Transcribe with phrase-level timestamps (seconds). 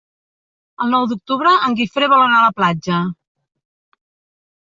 [0.85, 3.05] El nou d'octubre en Guifré vol anar a la platja.